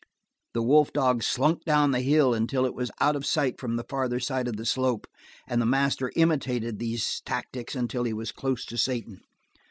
The 0.55 0.63
wolf 0.63 0.91
dog 0.91 1.21
slunk 1.21 1.63
down 1.63 1.91
the 1.91 2.01
hill 2.01 2.33
until 2.33 2.65
it 2.65 2.73
was 2.73 2.89
out 2.99 3.15
of 3.15 3.23
sight 3.23 3.59
from 3.59 3.75
the 3.75 3.83
farther 3.87 4.19
side 4.19 4.47
of 4.47 4.57
the 4.57 4.65
slope, 4.65 5.05
and 5.47 5.61
the 5.61 5.65
master 5.67 6.11
imitated 6.15 6.79
these 6.79 7.21
tactics 7.23 7.75
until 7.75 8.05
he 8.05 8.13
was 8.13 8.31
close 8.31 8.65
to 8.65 8.79
Satan. 8.79 9.21